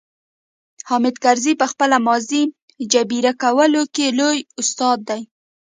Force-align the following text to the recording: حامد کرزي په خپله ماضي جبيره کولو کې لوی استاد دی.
حامد 0.89 1.15
کرزي 1.23 1.53
په 1.61 1.65
خپله 1.71 1.97
ماضي 2.07 2.43
جبيره 2.93 3.33
کولو 3.41 3.81
کې 3.95 4.05
لوی 4.19 4.37
استاد 4.61 4.97
دی. 5.09 5.21